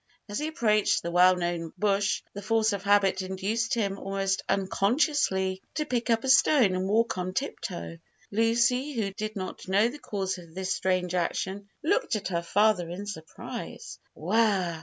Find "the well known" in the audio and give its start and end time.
1.03-1.73